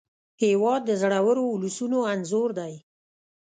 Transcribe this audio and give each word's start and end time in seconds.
هېواد 0.43 0.81
د 0.85 0.91
زړورو 1.01 1.43
ولسونو 1.53 1.99
انځور 2.11 2.49
دی. 2.59 2.73